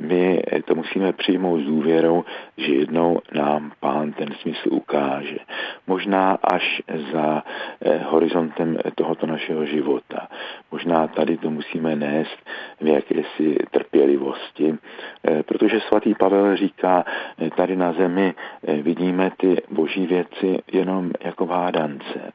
[0.00, 2.24] My to musíme přijmout s důvěrou,
[2.56, 5.38] že jednou nám pán ten smysl ukáže.
[5.86, 7.42] Možná až za
[7.80, 10.28] eh, horizontem tohoto našeho života.
[10.88, 12.38] Možná tady to musíme nést
[12.80, 14.74] v jakési trpělivosti,
[15.24, 17.04] eh, protože svatý Pavel říká,
[17.38, 18.34] eh, tady na zemi
[18.82, 22.32] vidíme ty boží věci jenom jako vádance,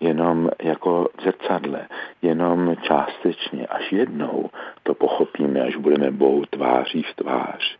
[0.00, 1.86] jenom jako zrcadle,
[2.22, 3.66] jenom částečně.
[3.66, 4.50] Až jednou
[4.82, 7.78] to pochopíme, až budeme Bohu tváří v tvář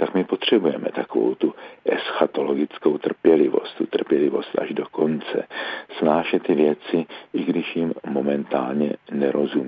[0.00, 1.54] tak my potřebujeme takovou tu
[1.84, 5.46] eschatologickou trpělivost, tu trpělivost až do konce.
[5.98, 9.59] snášet ty věci, i když jim momentálně nerozumíme.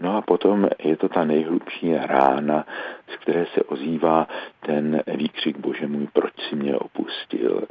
[0.00, 2.64] No a potom je to ta nejhlubší rána,
[3.14, 4.26] z které se ozývá
[4.60, 7.62] ten výkřik Bože můj, proč si mě opustil,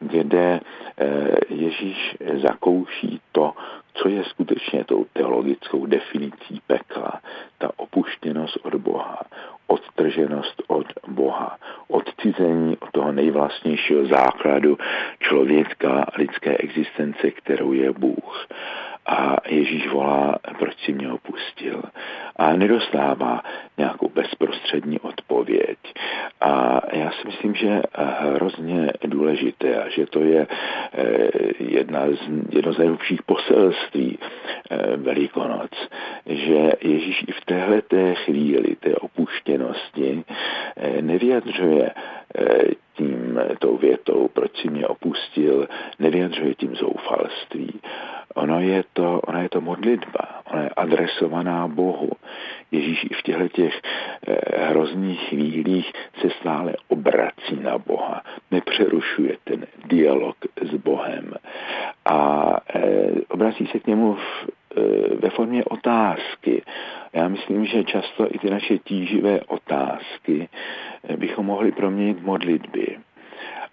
[0.00, 0.60] kde
[0.98, 3.52] eh, Ježíš zakouší to,
[3.94, 7.20] co je skutečně tou teologickou definicí pekla,
[7.58, 9.20] ta opuštěnost od Boha,
[9.66, 11.58] odtrženost od Boha,
[11.88, 14.78] odcizení od toho nejvlastnějšího základu
[15.18, 18.46] člověka lidské existence, kterou je Bůh.
[19.06, 21.82] A Ježíš volá, proč si mě opustil.
[22.36, 23.42] A nedostává
[23.78, 25.78] nějakou bezprostřední odpověď.
[26.40, 27.82] A já si myslím, že
[28.34, 30.46] hrozně důležité a že to je
[30.92, 34.18] eh, jedna z, jedno z nejlepších poselství
[34.70, 35.70] eh, Velikonoc,
[36.26, 40.24] že Ježíš i v téhle té chvíli, té opuštěnosti,
[40.76, 41.90] eh, nevyjadřuje
[42.96, 47.80] tím, tou větou, proč si mě opustil, nevyjadřuje tím zoufalství,
[48.34, 52.10] Ono je to, ona je to modlitba, ona je adresovaná Bohu.
[52.70, 53.80] Ježíš i v těchto těch
[54.26, 61.34] eh, hrozných chvílích se stále obrací na Boha, nepřerušuje ten dialog s Bohem
[62.04, 64.80] a eh, obrací se k němu v, eh,
[65.16, 66.62] ve formě otázky.
[67.12, 70.48] Já myslím, že často i ty naše tíživé otázky
[71.16, 72.96] bychom mohli proměnit modlitby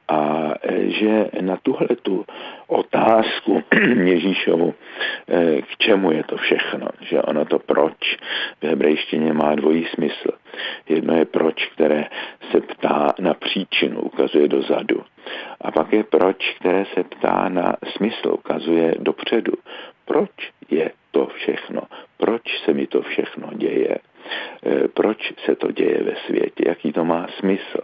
[0.09, 2.25] a e, že na tuhle tu
[2.67, 3.63] otázku
[4.03, 8.17] Ježíšovu, e, k čemu je to všechno, že ono to proč
[8.61, 10.31] v hebrejštině má dvojí smysl.
[10.89, 12.05] Jedno je proč, které
[12.51, 15.03] se ptá na příčinu, ukazuje dozadu.
[15.61, 19.53] A pak je proč, které se ptá na smysl, ukazuje dopředu.
[20.05, 20.31] Proč
[20.69, 21.81] je to všechno?
[22.17, 23.95] Proč se mi to všechno děje?
[24.65, 26.63] E, proč se to děje ve světě?
[26.67, 27.81] Jaký to má smysl?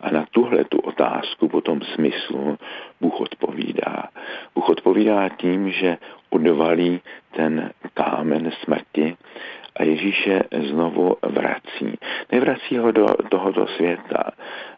[0.00, 2.58] A na tuhle tu otázku potom smyslu
[3.00, 4.08] Bůh odpovídá.
[4.54, 5.98] Bůh odpovídá tím, že
[6.30, 9.16] odvalí ten kámen smrti
[9.76, 11.98] a Ježíše znovu vrací.
[12.32, 14.30] Nevrací ho do tohoto světa,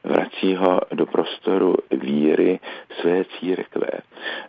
[0.05, 2.61] vrací ho do prostoru víry
[3.01, 3.89] své církve,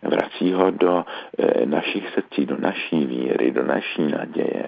[0.01, 1.05] vrací ho do
[1.39, 4.67] e, našich srdcí, do naší víry, do naší naděje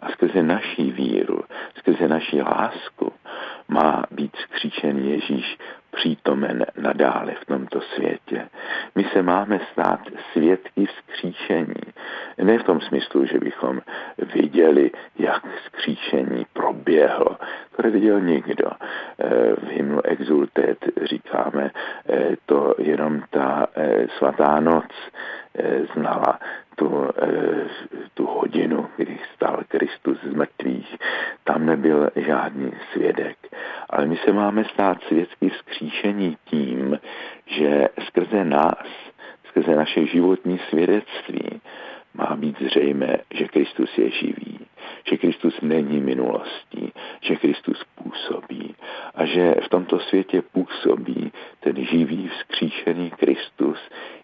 [0.00, 1.42] a skrze naší víru,
[1.78, 3.12] skrze naší lásku
[3.68, 5.58] má být skříčen Ježíš
[5.96, 8.48] přítomen nadále v tomto světě.
[8.94, 10.00] My se máme stát
[10.32, 11.82] svědky vzkříšení.
[12.42, 13.80] Ne v tom smyslu, že bychom
[14.34, 17.36] viděli, jak vzkříšení proběhlo.
[17.76, 18.70] To neviděl nikdo.
[18.70, 21.70] Eh, v hymnu Exultet říkáme,
[22.08, 24.84] eh, to jenom ta eh, svatá noc
[25.94, 26.38] znala
[26.76, 27.08] tu,
[28.14, 30.96] tu hodinu, kdy stal Kristus z mrtvých.
[31.44, 33.36] Tam nebyl žádný svědek.
[33.90, 36.98] Ale my se máme stát svědky vzkříšení tím,
[37.46, 38.86] že skrze nás,
[39.48, 41.60] skrze naše životní svědectví,
[42.14, 44.58] má být zřejmé, že Kristus je živý,
[45.04, 48.74] že Kristus není minulostí, že Kristus působí
[49.14, 53.78] a že v tomto světě působí ten živý vzkříšený Kristus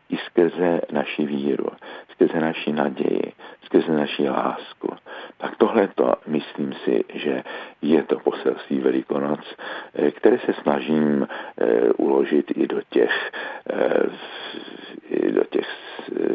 [0.09, 1.69] i skrze naši víru,
[2.13, 3.33] skrze naši naději,
[3.65, 4.89] skrze naši lásku.
[5.37, 7.43] Tak tohle to myslím si, že
[7.83, 9.41] je to poselství Velikonoc,
[9.95, 13.31] eh, které se snažím eh, uložit i do těch,
[13.71, 15.67] eh, do těch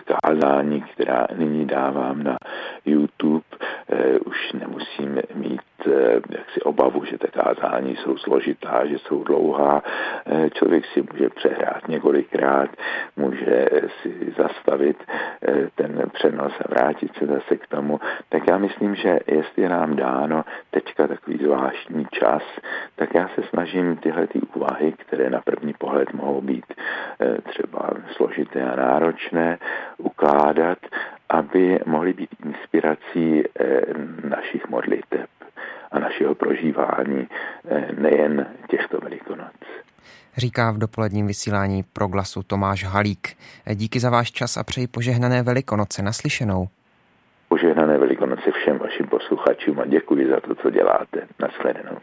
[0.05, 2.37] kázání, která nyní dávám na
[2.85, 3.43] YouTube.
[4.25, 5.61] Už nemusím mít
[6.29, 9.83] jaksi obavu, že ta kázání jsou složitá, že jsou dlouhá.
[10.53, 12.69] Člověk si může přehrát několikrát,
[13.15, 13.65] může
[14.01, 14.97] si zastavit
[15.75, 17.99] ten přenos a vrátit se zase k tomu.
[18.29, 22.43] Tak já myslím, že jestli je nám dáno teďka takový zvláštní čas,
[22.95, 27.89] tak já se snažím tyhle ty úvahy, které na první pohled mohou být eh, třeba
[28.15, 29.57] složité a náročné,
[29.97, 30.77] ukládat,
[31.29, 33.81] aby mohly být inspirací eh,
[34.27, 35.29] našich modliteb
[35.91, 37.27] a našeho prožívání
[37.67, 39.53] eh, nejen těchto velikonoc.
[40.37, 43.27] Říká v dopoledním vysílání pro glasu Tomáš Halík.
[43.73, 46.67] Díky za váš čas a přeji požehnané velikonoce naslyšenou.
[47.47, 51.27] Požehnané velikonoce všem vašim posluchačům a děkuji za to, co děláte.
[51.39, 51.97] Naschledanou.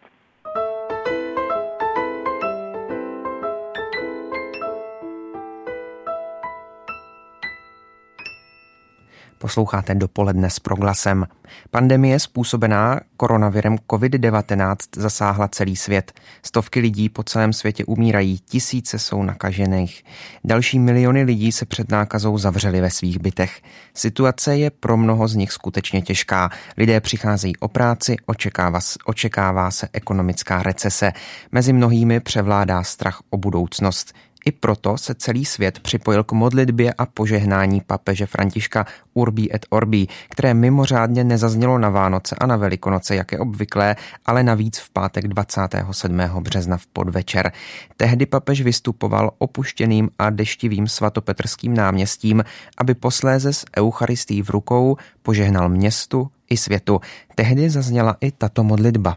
[9.42, 11.26] Posloucháte dopoledne s proglasem.
[11.70, 16.12] Pandemie způsobená koronavirem COVID-19 zasáhla celý svět.
[16.42, 20.04] Stovky lidí po celém světě umírají, tisíce jsou nakažených.
[20.44, 23.62] Další miliony lidí se před nákazou zavřeli ve svých bytech.
[23.94, 26.50] Situace je pro mnoho z nich skutečně těžká.
[26.76, 31.12] Lidé přicházejí o práci, očekává, očekává se ekonomická recese.
[31.52, 34.12] Mezi mnohými převládá strach o budoucnost.
[34.46, 40.06] I proto se celý svět připojil k modlitbě a požehnání papeže Františka Urbi et Orbi,
[40.28, 45.28] které mimořádně nezaznělo na Vánoce a na Velikonoce, jak je obvyklé, ale navíc v pátek
[45.28, 46.18] 27.
[46.40, 47.52] března v podvečer.
[47.96, 52.44] Tehdy papež vystupoval opuštěným a deštivým svatopetrským náměstím,
[52.78, 57.00] aby posléze s Eucharistí v rukou požehnal městu i světu.
[57.34, 59.16] Tehdy zazněla i tato modlitba.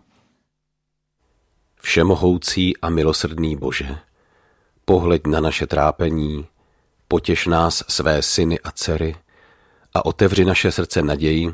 [1.81, 3.95] Všemohoucí a milosrdný Bože,
[4.85, 6.47] pohleď na naše trápení,
[7.07, 9.15] potěš nás své syny a dcery
[9.93, 11.53] a otevři naše srdce naději,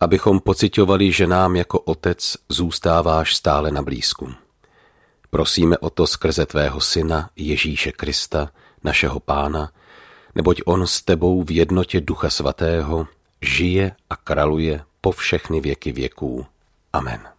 [0.00, 4.34] abychom pocitovali, že nám jako otec zůstáváš stále na blízku.
[5.30, 8.50] Prosíme o to skrze tvého syna Ježíše Krista,
[8.84, 9.70] našeho pána,
[10.34, 13.06] neboť on s tebou v jednotě Ducha Svatého
[13.42, 16.46] žije a kraluje po všechny věky věků.
[16.92, 17.33] Amen.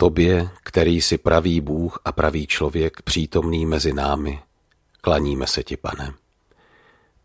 [0.00, 4.40] Tobě, který si pravý Bůh a pravý člověk přítomný mezi námi,
[5.00, 6.12] klaníme se ti, pane.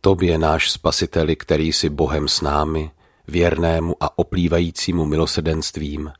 [0.01, 2.91] Tobě, náš spasiteli, který si Bohem s námi,
[3.28, 6.13] věrnému a oplývajícímu milosedenstvím,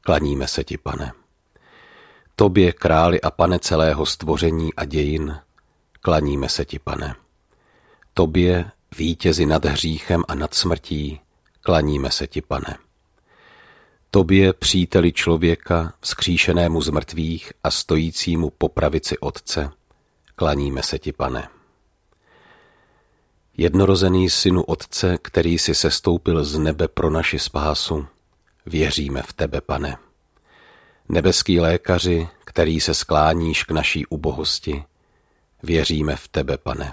[0.00, 1.12] klaníme se ti, pane.
[2.36, 5.38] Tobě, králi a pane celého stvoření a dějin,
[6.00, 7.14] klaníme se ti, pane.
[8.14, 11.20] Tobě, vítězi nad hříchem a nad smrtí,
[11.60, 12.87] klaníme se ti, pane.
[14.18, 19.70] Tobě, příteli člověka, vzkříšenému z mrtvých a stojícímu po pravici Otce,
[20.36, 21.48] klaníme se ti, pane.
[23.56, 28.06] Jednorozený synu Otce, který si sestoupil z nebe pro naši spásu,
[28.66, 29.96] věříme v tebe, pane.
[31.08, 34.84] Nebeský lékaři, který se skláníš k naší ubohosti,
[35.62, 36.92] věříme v tebe, pane.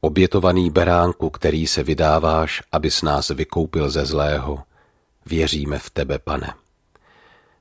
[0.00, 4.62] Obětovaný beránku, který se vydáváš, abys nás vykoupil ze zlého,
[5.26, 6.54] věříme v tebe, pane.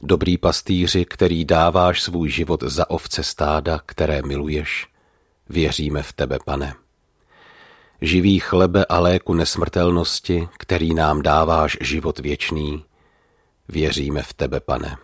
[0.01, 4.87] Dobrý pastýři, který dáváš svůj život za ovce stáda, které miluješ,
[5.49, 6.73] věříme v tebe, pane.
[8.01, 12.85] Živý chlebe a léku nesmrtelnosti, který nám dáváš život věčný,
[13.67, 14.97] věříme v tebe, pane.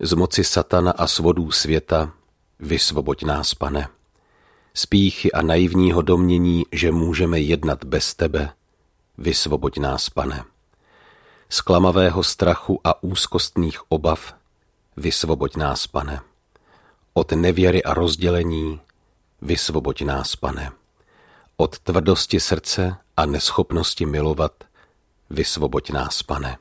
[0.00, 2.12] Z moci satana a svodů světa
[2.60, 3.88] vysvoboď nás, pane.
[4.74, 8.50] Z píchy a naivního domnění, že můžeme jednat bez tebe,
[9.18, 10.44] vysvoboď nás, pane
[11.54, 14.34] z klamavého strachu a úzkostných obav,
[14.96, 16.20] vysvoboď nás, pane.
[17.12, 18.80] Od nevěry a rozdělení,
[19.42, 20.72] vysvoboď nás, pane.
[21.56, 24.64] Od tvrdosti srdce a neschopnosti milovat,
[25.30, 26.58] vysvoboď nás, pane.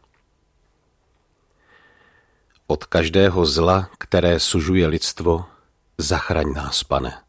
[2.67, 5.45] Od každého zla, které sužuje lidstvo,
[5.97, 7.21] zachraň nás, pane.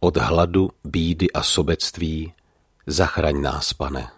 [0.00, 2.32] Od hladu, bídy a sobectví,
[2.86, 4.10] zachraň nás, pane.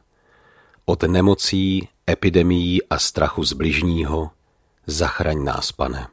[0.85, 4.31] Od nemocí, epidemií a strachu z bližního,
[4.87, 6.09] zachraň nás, pane.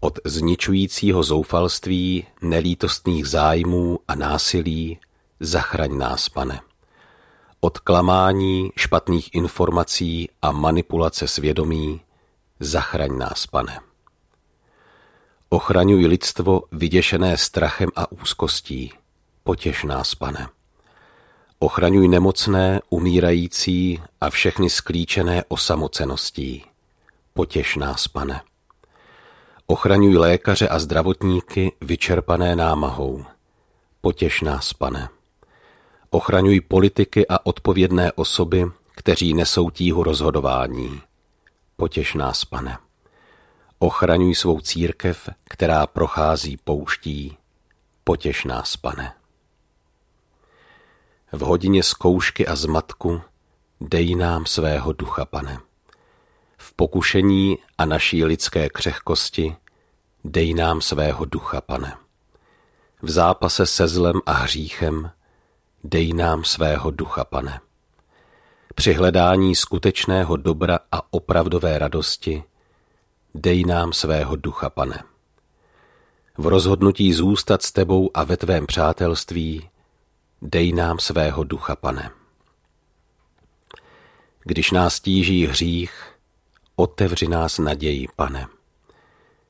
[0.00, 4.98] Od zničujícího zoufalství, nelítostných zájmů a násilí,
[5.40, 6.60] zachraň nás, pane.
[7.60, 12.00] Od klamání, špatných informací a manipulace svědomí,
[12.60, 13.80] zachraň nás, pane.
[15.48, 18.92] Ochraňuj lidstvo vyděšené strachem a úzkostí,
[19.44, 20.48] potěš nás, pane.
[21.62, 26.64] Ochraňuj nemocné, umírající a všechny sklíčené osamoceností.
[27.34, 28.42] Potěš nás, pane.
[29.66, 33.24] Ochraňuj lékaře a zdravotníky vyčerpané námahou.
[34.00, 35.08] Potěš nás, pane.
[36.10, 41.00] Ochraňuj politiky a odpovědné osoby, kteří nesou tíhu rozhodování.
[41.76, 42.78] Potěš nás, pane.
[43.78, 47.36] Ochraňuj svou církev, která prochází pouští.
[48.04, 49.19] Potěš nás, pane.
[51.32, 53.22] V hodině zkoušky a zmatku
[53.80, 55.58] dej nám svého ducha, pane.
[56.58, 59.56] V pokušení a naší lidské křehkosti
[60.24, 61.96] dej nám svého ducha, pane.
[63.02, 65.10] V zápase se zlem a hříchem
[65.84, 67.60] dej nám svého ducha, pane.
[68.74, 72.44] Při hledání skutečného dobra a opravdové radosti
[73.34, 75.02] dej nám svého ducha, pane.
[76.38, 79.68] V rozhodnutí zůstat s tebou a ve tvém přátelství
[80.42, 82.10] dej nám svého ducha, pane.
[84.44, 86.12] Když nás tíží hřích,
[86.76, 88.46] otevři nás naději, pane.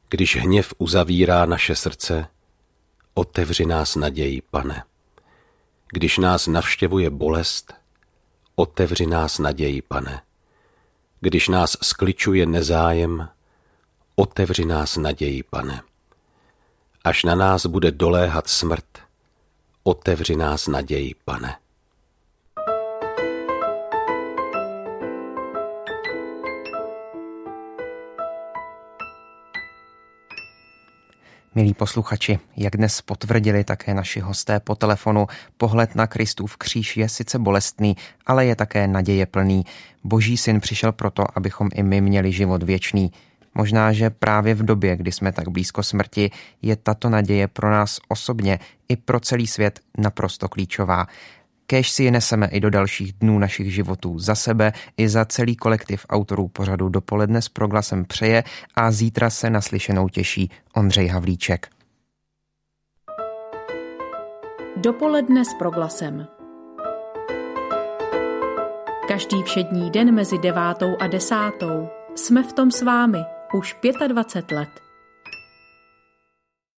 [0.09, 2.27] Když hněv uzavírá naše srdce,
[3.15, 4.85] otevři nás naději, pane.
[5.93, 7.75] Když nás navštěvuje bolest,
[8.55, 10.23] otevři nás naději, pane.
[11.21, 13.29] Když nás skličuje nezájem,
[14.17, 15.83] otevři nás naději, pane.
[17.05, 19.10] Až na nás bude doléhat smrt,
[19.83, 21.57] Otevři nás naději, pane.
[31.55, 35.27] Milí posluchači, jak dnes potvrdili také naši hosté po telefonu,
[35.57, 39.65] pohled na Kristův kříž je sice bolestný, ale je také naděje plný.
[40.05, 43.13] Boží syn přišel proto, abychom i my měli život věčný.
[43.55, 46.31] Možná, že právě v době, kdy jsme tak blízko smrti,
[46.63, 51.07] je tato naděje pro nás osobně i pro celý svět naprosto klíčová.
[51.67, 55.57] Kéž si ji neseme i do dalších dnů našich životů za sebe i za celý
[55.57, 58.45] kolektiv autorů pořadu Dopoledne s proglasem přeje
[58.75, 61.69] a zítra se naslyšenou těší Ondřej Havlíček.
[64.77, 66.27] Dopoledne s proglasem.
[69.09, 73.19] Každý všední den mezi devátou a desátou jsme v tom s vámi
[73.53, 73.77] už
[74.09, 74.90] 25 let.